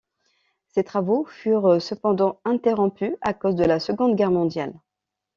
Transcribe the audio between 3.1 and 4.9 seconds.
à cause de la Seconde Guerre mondiale.